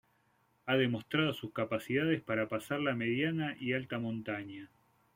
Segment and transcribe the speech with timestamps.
[0.65, 4.67] Ha demostrado sus capacidades para pasar la mediana y alta montaña.